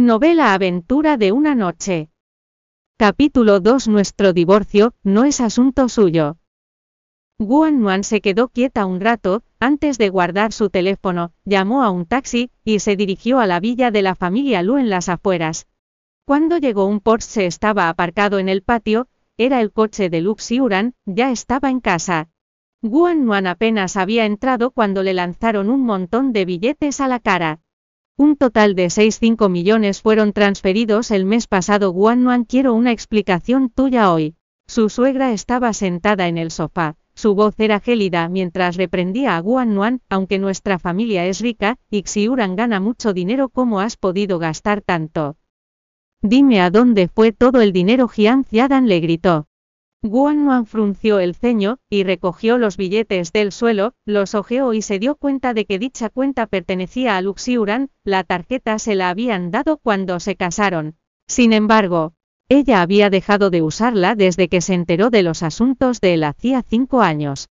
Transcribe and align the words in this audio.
Novela 0.00 0.54
Aventura 0.54 1.16
de 1.16 1.32
una 1.32 1.56
noche. 1.56 2.08
Capítulo 2.96 3.58
2 3.58 3.88
Nuestro 3.88 4.32
divorcio 4.32 4.94
no 5.02 5.24
es 5.24 5.40
asunto 5.40 5.88
suyo. 5.88 6.36
Guan 7.40 7.80
Nuan 7.80 8.04
se 8.04 8.20
quedó 8.20 8.46
quieta 8.46 8.86
un 8.86 9.00
rato, 9.00 9.42
antes 9.58 9.98
de 9.98 10.08
guardar 10.08 10.52
su 10.52 10.70
teléfono, 10.70 11.32
llamó 11.44 11.82
a 11.82 11.90
un 11.90 12.06
taxi, 12.06 12.52
y 12.62 12.78
se 12.78 12.94
dirigió 12.94 13.40
a 13.40 13.48
la 13.48 13.58
villa 13.58 13.90
de 13.90 14.02
la 14.02 14.14
familia 14.14 14.62
Lu 14.62 14.76
en 14.76 14.88
las 14.88 15.08
afueras. 15.08 15.66
Cuando 16.24 16.58
llegó 16.58 16.86
un 16.86 17.00
Porsche 17.00 17.46
estaba 17.46 17.88
aparcado 17.88 18.38
en 18.38 18.48
el 18.48 18.62
patio, 18.62 19.08
era 19.36 19.60
el 19.60 19.72
coche 19.72 20.10
de 20.10 20.20
Lux 20.20 20.44
Xiuran, 20.44 20.94
ya 21.06 21.32
estaba 21.32 21.70
en 21.70 21.80
casa. 21.80 22.28
Guan 22.82 23.24
Nuan 23.24 23.48
apenas 23.48 23.96
había 23.96 24.26
entrado 24.26 24.70
cuando 24.70 25.02
le 25.02 25.12
lanzaron 25.12 25.68
un 25.68 25.82
montón 25.82 26.32
de 26.32 26.44
billetes 26.44 27.00
a 27.00 27.08
la 27.08 27.18
cara. 27.18 27.62
Un 28.20 28.34
total 28.34 28.74
de 28.74 28.86
6,5 28.86 29.48
millones 29.48 30.02
fueron 30.02 30.32
transferidos 30.32 31.12
el 31.12 31.24
mes 31.24 31.46
pasado. 31.46 31.92
Guan 31.92 32.44
quiero 32.46 32.74
una 32.74 32.90
explicación 32.90 33.70
tuya 33.70 34.12
hoy. 34.12 34.34
Su 34.66 34.88
suegra 34.88 35.30
estaba 35.30 35.72
sentada 35.72 36.26
en 36.26 36.36
el 36.36 36.50
sofá. 36.50 36.96
Su 37.14 37.36
voz 37.36 37.54
era 37.58 37.78
gélida 37.78 38.28
mientras 38.28 38.74
reprendía 38.74 39.36
a 39.36 39.40
Guan 39.40 40.00
aunque 40.08 40.40
nuestra 40.40 40.80
familia 40.80 41.26
es 41.26 41.40
rica, 41.40 41.76
y 41.90 42.02
Xiuran 42.02 42.56
gana 42.56 42.80
mucho 42.80 43.12
dinero, 43.12 43.50
¿cómo 43.50 43.78
has 43.78 43.96
podido 43.96 44.40
gastar 44.40 44.82
tanto? 44.82 45.36
Dime 46.20 46.60
a 46.60 46.70
dónde 46.70 47.06
fue 47.06 47.30
todo 47.30 47.60
el 47.60 47.72
dinero 47.72 48.08
Jian 48.08 48.42
Ziadan 48.42 48.88
le 48.88 48.98
gritó. 48.98 49.47
Guan 50.02 50.64
frunció 50.64 51.18
el 51.18 51.34
ceño, 51.34 51.78
y 51.90 52.04
recogió 52.04 52.56
los 52.56 52.76
billetes 52.76 53.32
del 53.32 53.50
suelo, 53.50 53.94
los 54.06 54.36
ojeó 54.36 54.72
y 54.72 54.80
se 54.80 55.00
dio 55.00 55.16
cuenta 55.16 55.54
de 55.54 55.64
que 55.64 55.80
dicha 55.80 56.08
cuenta 56.08 56.46
pertenecía 56.46 57.16
a 57.16 57.20
Luxiuran, 57.20 57.90
la 58.04 58.22
tarjeta 58.22 58.78
se 58.78 58.94
la 58.94 59.10
habían 59.10 59.50
dado 59.50 59.78
cuando 59.78 60.20
se 60.20 60.36
casaron. 60.36 60.94
Sin 61.26 61.52
embargo, 61.52 62.14
ella 62.48 62.80
había 62.80 63.10
dejado 63.10 63.50
de 63.50 63.60
usarla 63.60 64.14
desde 64.14 64.48
que 64.48 64.60
se 64.60 64.74
enteró 64.74 65.10
de 65.10 65.24
los 65.24 65.42
asuntos 65.42 66.00
de 66.00 66.14
él 66.14 66.22
hacía 66.22 66.62
cinco 66.62 67.00
años. 67.00 67.48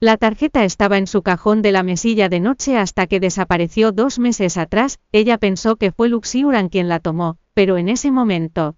La 0.00 0.16
tarjeta 0.16 0.64
estaba 0.64 0.98
en 0.98 1.06
su 1.06 1.22
cajón 1.22 1.62
de 1.62 1.70
la 1.70 1.84
mesilla 1.84 2.28
de 2.28 2.40
noche 2.40 2.76
hasta 2.76 3.06
que 3.06 3.20
desapareció 3.20 3.92
dos 3.92 4.18
meses 4.18 4.56
atrás, 4.56 4.98
ella 5.12 5.38
pensó 5.38 5.76
que 5.76 5.92
fue 5.92 6.08
Luxiuran 6.08 6.68
quien 6.68 6.88
la 6.88 6.98
tomó, 6.98 7.38
pero 7.54 7.78
en 7.78 7.88
ese 7.88 8.10
momento. 8.10 8.76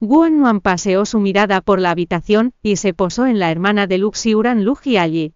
Guan 0.00 0.38
Nuan 0.38 0.60
paseó 0.60 1.06
su 1.06 1.20
mirada 1.20 1.60
por 1.60 1.80
la 1.80 1.90
habitación, 1.90 2.52
y 2.62 2.76
se 2.76 2.92
posó 2.92 3.26
en 3.26 3.38
la 3.38 3.50
hermana 3.50 3.86
de 3.86 3.98
Lu 3.98 4.10
Xiuran 4.12 4.64
Lu 4.64 4.74
Jiayi. 4.74 5.34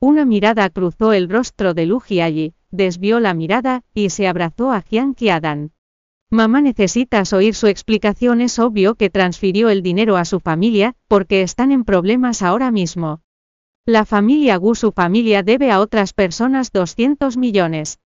Una 0.00 0.24
mirada 0.24 0.70
cruzó 0.70 1.12
el 1.12 1.28
rostro 1.28 1.74
de 1.74 1.86
Lu 1.86 2.00
Jiayi, 2.00 2.54
desvió 2.70 3.20
la 3.20 3.34
mirada, 3.34 3.82
y 3.92 4.10
se 4.10 4.28
abrazó 4.28 4.72
a 4.72 4.80
Jian 4.82 5.14
Qiadan. 5.14 5.72
Mamá 6.30 6.60
necesitas 6.60 7.32
oír 7.32 7.54
su 7.54 7.66
explicación 7.66 8.40
es 8.40 8.58
obvio 8.58 8.94
que 8.94 9.10
transfirió 9.10 9.68
el 9.68 9.82
dinero 9.82 10.16
a 10.16 10.24
su 10.24 10.40
familia, 10.40 10.94
porque 11.08 11.42
están 11.42 11.70
en 11.70 11.84
problemas 11.84 12.42
ahora 12.42 12.70
mismo. 12.70 13.20
La 13.84 14.04
familia 14.04 14.56
Gu 14.56 14.74
su 14.74 14.90
familia 14.90 15.44
debe 15.44 15.70
a 15.70 15.80
otras 15.80 16.12
personas 16.12 16.72
200 16.72 17.36
millones. 17.36 18.00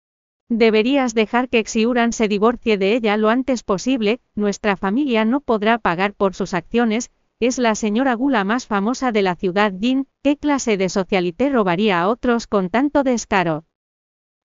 Deberías 0.49 1.13
dejar 1.13 1.47
que 1.47 1.63
Xiuran 1.63 2.11
se 2.11 2.27
divorcie 2.27 2.79
de 2.79 2.95
ella 2.95 3.17
lo 3.17 3.29
antes 3.29 3.61
posible, 3.61 4.19
nuestra 4.33 4.75
familia 4.75 5.23
no 5.23 5.41
podrá 5.41 5.77
pagar 5.77 6.13
por 6.15 6.33
sus 6.33 6.55
acciones, 6.55 7.11
es 7.39 7.59
la 7.59 7.75
señora 7.75 8.15
Gula 8.15 8.43
más 8.43 8.65
famosa 8.65 9.11
de 9.11 9.21
la 9.21 9.35
ciudad 9.35 9.71
Jin, 9.79 10.07
¿qué 10.23 10.37
clase 10.37 10.75
de 10.75 10.89
socialité 10.89 11.49
robaría 11.49 12.01
a 12.01 12.09
otros 12.09 12.47
con 12.47 12.69
tanto 12.69 13.03
descaro? 13.03 13.65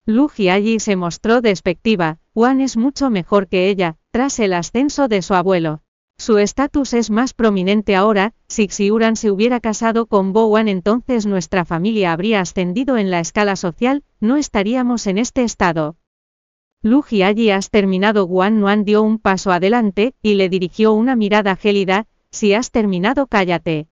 Lu 0.04 0.28
Jiayi 0.28 0.80
se 0.80 0.96
mostró 0.96 1.40
despectiva, 1.40 2.18
Wan 2.34 2.60
es 2.60 2.76
mucho 2.76 3.08
mejor 3.08 3.46
que 3.46 3.68
ella, 3.68 3.96
tras 4.10 4.40
el 4.40 4.54
ascenso 4.54 5.06
de 5.06 5.22
su 5.22 5.34
abuelo. 5.34 5.82
Su 6.18 6.38
estatus 6.38 6.92
es 6.92 7.10
más 7.10 7.34
prominente 7.34 7.96
ahora, 7.96 8.34
si 8.46 8.68
Xiuran 8.68 9.16
se 9.16 9.30
hubiera 9.30 9.58
casado 9.60 10.06
con 10.06 10.32
Bo 10.32 10.46
Wan 10.46 10.68
entonces 10.68 11.26
nuestra 11.26 11.64
familia 11.64 12.12
habría 12.12 12.40
ascendido 12.40 12.96
en 12.96 13.10
la 13.10 13.20
escala 13.20 13.56
social, 13.56 14.04
no 14.20 14.36
estaríamos 14.36 15.06
en 15.06 15.18
este 15.18 15.42
estado. 15.42 15.96
Lu 16.84 17.02
Jiayi 17.02 17.50
has 17.50 17.70
terminado 17.70 18.26
Guan 18.26 18.58
Nuan 18.58 18.84
dio 18.84 19.02
un 19.02 19.18
paso 19.18 19.52
adelante, 19.52 20.14
y 20.20 20.34
le 20.34 20.48
dirigió 20.48 20.92
una 20.94 21.14
mirada 21.14 21.54
gélida, 21.54 22.06
si 22.32 22.54
has 22.54 22.72
terminado 22.72 23.28
cállate. 23.28 23.86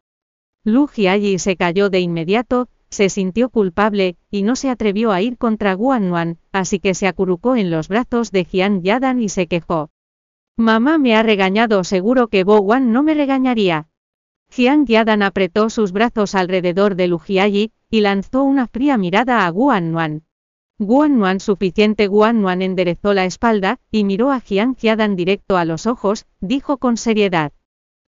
Lu 0.65 0.89
Jiayi 0.89 1.39
se 1.39 1.55
cayó 1.57 1.89
de 1.89 2.01
inmediato, 2.01 2.69
se 2.91 3.09
sintió 3.09 3.49
culpable, 3.49 4.17
y 4.29 4.43
no 4.43 4.57
se 4.57 4.71
atrevió 4.71 5.13
a 5.13 5.23
ir 5.23 5.39
contra 5.39 5.75
Guan 5.75 6.09
Nuan, 6.09 6.39
así 6.51 6.81
que 6.81 6.95
se 6.95 7.07
acurrucó 7.07 7.55
en 7.55 7.71
los 7.71 7.87
brazos 7.87 8.33
de 8.33 8.45
Jian 8.45 8.83
Yadan 8.83 9.23
y 9.23 9.29
se 9.29 9.47
quejó. 9.47 9.91
Mamá 10.57 10.99
me 10.99 11.15
ha 11.15 11.23
regañado, 11.23 11.85
seguro 11.85 12.27
que 12.27 12.43
Bo 12.43 12.59
Wan 12.59 12.93
no 12.93 13.05
me 13.05 13.15
regañaría. 13.15 13.87
Jiang 14.51 14.85
Yadan 14.85 15.23
apretó 15.23 15.71
sus 15.71 15.93
brazos 15.93 16.35
alrededor 16.35 16.97
de 16.97 17.07
Lu 17.07 17.21
Jiayi, 17.21 17.73
y 17.89 18.01
lanzó 18.01 18.43
una 18.43 18.67
fría 18.67 18.99
mirada 18.99 19.47
a 19.47 19.51
Guan 19.51 19.93
Nuan. 19.93 20.25
Guan 20.83 21.19
Nuan 21.19 21.41
suficiente 21.41 22.07
Guan 22.07 22.41
Nuan 22.41 22.63
enderezó 22.63 23.13
la 23.13 23.27
espalda, 23.27 23.79
y 23.91 24.05
miró 24.05 24.33
a 24.33 24.41
Jiang 24.41 24.77
Yadan 24.77 25.15
directo 25.15 25.59
a 25.59 25.67
los 25.67 25.87
ojos, 25.87 26.25
dijo 26.41 26.79
con 26.79 26.97
seriedad. 26.97 27.53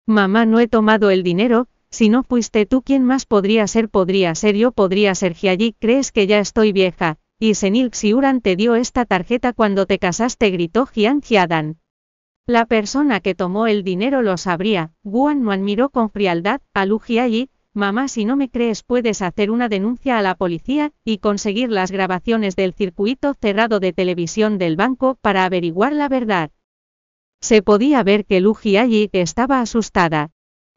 Mamá 0.06 0.47
no 0.47 0.59
he 0.59 0.69
tomado 0.69 1.11
el 1.11 1.22
dinero, 1.22 1.69
si 1.91 2.09
no 2.09 2.22
fuiste 2.22 2.65
tú 2.65 2.81
quien 2.81 3.05
más 3.05 3.27
podría 3.27 3.66
ser 3.66 3.91
podría 3.91 4.34
ser 4.34 4.56
yo 4.56 4.72
podría 4.72 5.15
ser 5.15 5.34
Jiayi 5.34 5.77
crees 5.78 6.12
que 6.12 6.27
ya 6.27 6.38
estoy 6.38 6.72
vieja, 6.72 7.19
y 7.38 7.56
Senil 7.56 7.91
Xiuran 7.93 8.41
te 8.41 8.56
dio 8.56 8.75
esta 8.75 9.05
tarjeta 9.05 9.53
cuando 9.53 9.84
te 9.84 9.99
casaste 9.99 10.49
gritó 10.49 10.87
Jiang 10.87 11.21
Yadan. 11.21 11.77
La 12.47 12.65
persona 12.65 13.21
que 13.21 13.34
tomó 13.34 13.66
el 13.66 13.84
dinero 13.84 14.22
lo 14.22 14.38
sabría. 14.38 14.94
Guan 15.03 15.43
Nuan 15.43 15.62
miró 15.62 15.91
con 15.91 16.09
frialdad 16.09 16.62
a 16.72 16.87
Lu 16.87 17.00
Jiayi, 17.00 17.50
mamá 17.75 18.09
si 18.09 18.25
no 18.25 18.37
me 18.37 18.50
crees 18.50 18.83
puedes 18.83 19.22
hacer 19.22 19.50
una 19.50 19.69
denuncia 19.69 20.19
a 20.19 20.22
la 20.22 20.34
policía, 20.34 20.93
y 21.05 21.19
conseguir 21.19 21.71
las 21.71 21.91
grabaciones 21.91 22.56
del 22.56 22.75
circuito 22.75 23.34
cerrado 23.34 23.81
de 23.81 23.93
televisión 23.93 24.59
del 24.59 24.77
banco 24.77 25.16
para 25.21 25.44
averiguar 25.44 25.93
la 25.93 26.09
verdad. 26.09 26.50
Se 27.41 27.62
podía 27.62 28.03
ver 28.03 28.25
que 28.27 28.41
Lu 28.41 28.55
Jiayi 28.55 29.11
estaba 29.12 29.61
asustada. 29.61 30.31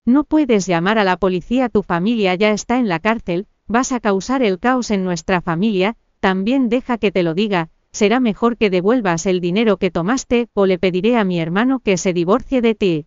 No 0.06 0.24
puedes 0.24 0.68
llamar 0.68 0.98
a 0.98 1.04
la 1.04 1.18
policía, 1.18 1.70
tu 1.70 1.84
familia 1.84 2.36
ya 2.36 2.52
está 2.52 2.78
en 2.78 2.88
la 2.88 3.00
cárcel, 3.00 3.48
vas 3.68 3.92
a 3.92 4.00
causar 4.00 4.42
el 4.44 4.60
caos 4.60 4.92
en 4.92 5.04
nuestra 5.04 5.42
familia, 5.42 5.98
también 6.20 6.70
deja 6.70 6.98
que 6.98 7.12
te 7.12 7.24
lo 7.24 7.34
diga, 7.34 7.70
será 7.92 8.20
mejor 8.20 8.58
que 8.58 8.70
devuelvas 8.70 9.26
el 9.26 9.42
dinero 9.42 9.78
que 9.78 9.92
tomaste, 9.92 10.50
o 10.54 10.66
le 10.66 10.80
pediré 10.80 11.18
a 11.18 11.24
mi 11.24 11.40
hermano 11.40 11.80
que 11.80 11.98
se 11.98 12.14
divorcie 12.14 12.62
de 12.62 12.76
ti. 12.76 13.06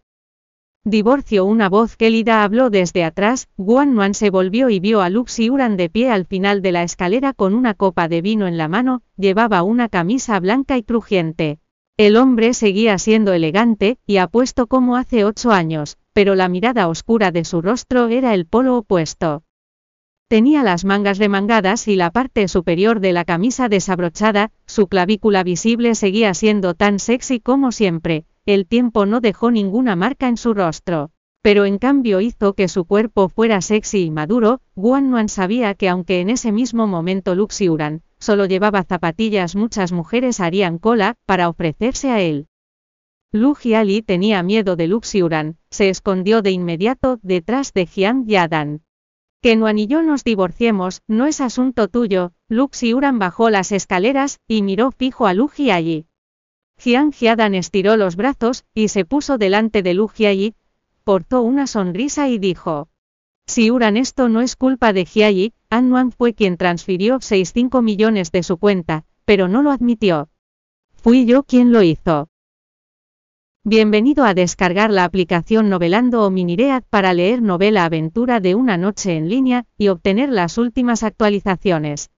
Divorcio 0.90 1.44
una 1.44 1.68
voz 1.68 1.96
gélida 1.98 2.42
habló 2.42 2.70
desde 2.70 3.04
atrás, 3.04 3.48
Guan 3.58 3.94
Nuan 3.94 4.14
se 4.14 4.30
volvió 4.30 4.70
y 4.70 4.80
vio 4.80 5.02
a 5.02 5.10
Lux 5.10 5.38
Uran 5.38 5.76
de 5.76 5.90
pie 5.90 6.10
al 6.10 6.24
final 6.24 6.62
de 6.62 6.72
la 6.72 6.82
escalera 6.82 7.34
con 7.34 7.52
una 7.52 7.74
copa 7.74 8.08
de 8.08 8.22
vino 8.22 8.46
en 8.46 8.56
la 8.56 8.68
mano, 8.68 9.02
llevaba 9.18 9.62
una 9.64 9.90
camisa 9.90 10.40
blanca 10.40 10.78
y 10.78 10.82
crujiente. 10.82 11.58
El 11.98 12.16
hombre 12.16 12.54
seguía 12.54 12.96
siendo 12.96 13.34
elegante, 13.34 13.98
y 14.06 14.16
apuesto 14.16 14.66
como 14.66 14.96
hace 14.96 15.26
ocho 15.26 15.50
años, 15.50 15.98
pero 16.14 16.34
la 16.34 16.48
mirada 16.48 16.88
oscura 16.88 17.32
de 17.32 17.44
su 17.44 17.60
rostro 17.60 18.08
era 18.08 18.32
el 18.32 18.46
polo 18.46 18.78
opuesto. 18.78 19.42
Tenía 20.28 20.62
las 20.62 20.86
mangas 20.86 21.18
remangadas 21.18 21.86
y 21.86 21.96
la 21.96 22.10
parte 22.10 22.48
superior 22.48 23.00
de 23.00 23.12
la 23.12 23.26
camisa 23.26 23.68
desabrochada, 23.68 24.52
su 24.64 24.86
clavícula 24.86 25.42
visible 25.42 25.94
seguía 25.94 26.32
siendo 26.32 26.72
tan 26.72 26.98
sexy 26.98 27.40
como 27.40 27.72
siempre, 27.72 28.24
el 28.54 28.66
tiempo 28.66 29.04
no 29.04 29.20
dejó 29.20 29.50
ninguna 29.50 29.94
marca 29.94 30.26
en 30.26 30.38
su 30.38 30.54
rostro. 30.54 31.10
Pero 31.42 31.66
en 31.66 31.76
cambio 31.76 32.22
hizo 32.22 32.54
que 32.54 32.68
su 32.68 32.86
cuerpo 32.86 33.28
fuera 33.28 33.60
sexy 33.60 34.04
y 34.04 34.10
maduro, 34.10 34.62
Guan 34.74 35.10
Nuan 35.10 35.28
sabía 35.28 35.74
que 35.74 35.90
aunque 35.90 36.22
en 36.22 36.30
ese 36.30 36.50
mismo 36.50 36.86
momento 36.86 37.34
Luxiuran 37.34 38.00
solo 38.18 38.46
llevaba 38.46 38.84
zapatillas 38.84 39.54
muchas 39.54 39.92
mujeres 39.92 40.40
harían 40.40 40.78
cola, 40.78 41.16
para 41.26 41.50
ofrecerse 41.50 42.10
a 42.10 42.22
él. 42.22 42.46
Lu 43.32 43.54
Jiali 43.54 44.00
tenía 44.00 44.42
miedo 44.42 44.76
de 44.76 44.88
Luxiuran, 44.88 45.58
se 45.68 45.90
escondió 45.90 46.40
de 46.40 46.50
inmediato 46.50 47.18
detrás 47.22 47.74
de 47.74 47.84
Jiang 47.84 48.24
Yadan. 48.26 48.80
Que 49.42 49.56
Nuan 49.56 49.78
y 49.78 49.88
yo 49.88 50.02
nos 50.02 50.24
divorciemos, 50.24 51.02
no 51.06 51.26
es 51.26 51.42
asunto 51.42 51.88
tuyo, 51.88 52.32
Lux 52.48 52.82
y 52.82 52.94
Uran 52.94 53.18
bajó 53.18 53.50
las 53.50 53.72
escaleras, 53.72 54.40
y 54.48 54.62
miró 54.62 54.90
fijo 54.90 55.26
a 55.26 55.34
Lu 55.34 55.48
Jiayi. 55.48 56.06
Jian 56.78 57.12
Jiadan 57.12 57.54
estiró 57.54 57.96
los 57.96 58.16
brazos, 58.16 58.64
y 58.72 58.88
se 58.88 59.04
puso 59.04 59.36
delante 59.36 59.82
de 59.82 59.94
Lu 59.94 60.08
Jiayi, 60.08 60.54
portó 61.04 61.42
una 61.42 61.66
sonrisa 61.66 62.28
y 62.28 62.38
dijo. 62.38 62.88
Si 63.46 63.70
Uran 63.70 63.96
esto 63.96 64.28
no 64.28 64.42
es 64.42 64.56
culpa 64.56 64.92
de 64.92 65.04
Jiayi, 65.04 65.54
An 65.70 65.88
Nuan 65.88 66.12
fue 66.12 66.34
quien 66.34 66.56
transfirió 66.56 67.16
6,5 67.16 67.82
millones 67.82 68.30
de 68.30 68.42
su 68.42 68.58
cuenta, 68.58 69.04
pero 69.24 69.48
no 69.48 69.62
lo 69.62 69.70
admitió. 69.70 70.28
Fui 70.94 71.26
yo 71.26 71.42
quien 71.42 71.72
lo 71.72 71.82
hizo. 71.82 72.28
Bienvenido 73.64 74.24
a 74.24 74.34
descargar 74.34 74.90
la 74.90 75.04
aplicación 75.04 75.68
Novelando 75.68 76.24
o 76.24 76.30
Miniread 76.30 76.84
para 76.88 77.12
leer 77.12 77.42
novela 77.42 77.84
aventura 77.84 78.40
de 78.40 78.54
una 78.54 78.76
noche 78.76 79.16
en 79.16 79.28
línea 79.28 79.66
y 79.76 79.88
obtener 79.88 80.30
las 80.30 80.58
últimas 80.58 81.02
actualizaciones. 81.02 82.10